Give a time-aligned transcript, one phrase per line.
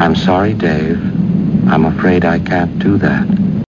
[0.00, 0.98] i'm sorry, dave.
[1.68, 3.45] i'm afraid i can't do that.